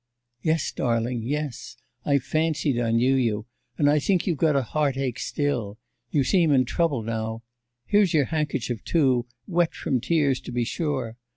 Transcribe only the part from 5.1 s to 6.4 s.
still. You